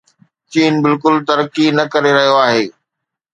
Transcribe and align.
چين 0.51 0.73
بلڪل 0.83 1.15
ترقي 1.27 1.67
نه 1.77 1.83
ڪري 1.93 2.11
رهيو 2.17 2.35
آهي. 2.47 2.65